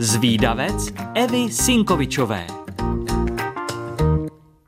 [0.00, 2.46] Zvídavec Evy Sinkovičové.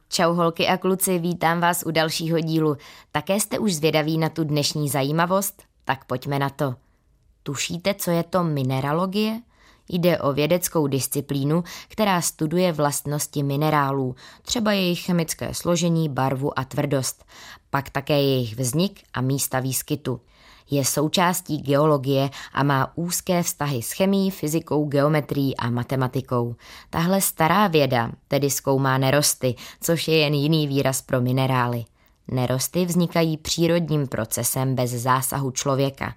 [0.08, 2.76] Čau holky a kluci, vítám vás u dalšího dílu.
[3.12, 5.62] Také jste už zvědaví na tu dnešní zajímavost?
[5.84, 6.74] Tak pojďme na to.
[7.42, 9.40] Tušíte, co je to mineralogie?
[9.92, 17.24] Jde o vědeckou disciplínu, která studuje vlastnosti minerálů, třeba jejich chemické složení, barvu a tvrdost,
[17.70, 20.20] pak také jejich vznik a místa výskytu.
[20.70, 26.56] Je součástí geologie a má úzké vztahy s chemií, fyzikou, geometrií a matematikou.
[26.90, 31.84] Tahle stará věda tedy zkoumá nerosty, což je jen jiný výraz pro minerály.
[32.28, 36.14] Nerosty vznikají přírodním procesem bez zásahu člověka.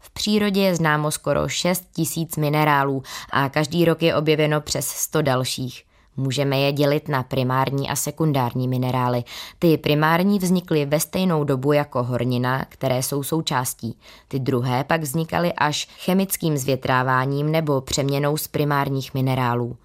[0.00, 5.22] V přírodě je známo skoro 6 tisíc minerálů a každý rok je objeveno přes 100
[5.22, 5.84] dalších.
[6.16, 9.24] Můžeme je dělit na primární a sekundární minerály.
[9.58, 13.98] Ty primární vznikly ve stejnou dobu jako hornina, které jsou součástí.
[14.28, 19.76] Ty druhé pak vznikaly až chemickým zvětráváním nebo přeměnou z primárních minerálů.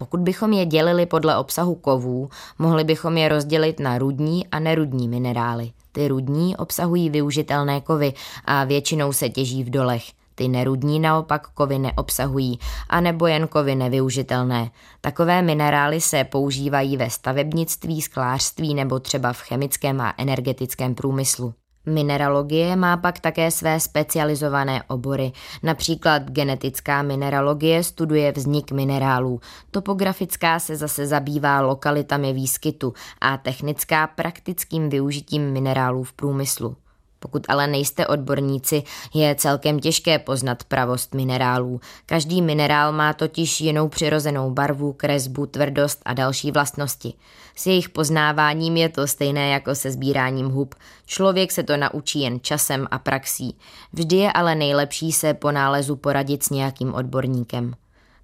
[0.00, 5.08] Pokud bychom je dělili podle obsahu kovů, mohli bychom je rozdělit na rudní a nerudní
[5.08, 5.72] minerály.
[5.92, 8.12] Ty rudní obsahují využitelné kovy
[8.44, 10.04] a většinou se těží v dolech.
[10.34, 14.70] Ty nerudní naopak kovy neobsahují, anebo jen kovy nevyužitelné.
[15.00, 21.54] Takové minerály se používají ve stavebnictví, sklářství nebo třeba v chemickém a energetickém průmyslu.
[21.90, 25.32] Mineralogie má pak také své specializované obory.
[25.62, 34.88] Například genetická mineralogie studuje vznik minerálů, topografická se zase zabývá lokalitami výskytu a technická praktickým
[34.88, 36.76] využitím minerálů v průmyslu.
[37.20, 38.82] Pokud ale nejste odborníci,
[39.14, 41.80] je celkem těžké poznat pravost minerálů.
[42.06, 47.14] Každý minerál má totiž jinou přirozenou barvu, kresbu, tvrdost a další vlastnosti.
[47.54, 50.74] S jejich poznáváním je to stejné jako se sbíráním hub.
[51.06, 53.56] Člověk se to naučí jen časem a praxí.
[53.92, 57.74] Vždy je ale nejlepší se po nálezu poradit s nějakým odborníkem.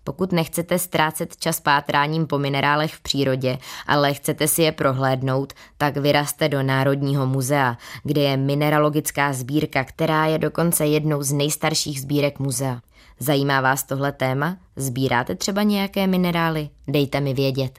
[0.07, 5.97] Pokud nechcete ztrácet čas pátráním po minerálech v přírodě, ale chcete si je prohlédnout, tak
[5.97, 12.39] vyraste do Národního muzea, kde je mineralogická sbírka, která je dokonce jednou z nejstarších sbírek
[12.39, 12.81] muzea.
[13.19, 14.57] Zajímá vás tohle téma?
[14.77, 16.69] Sbíráte třeba nějaké minerály?
[16.89, 17.79] Dejte mi vědět.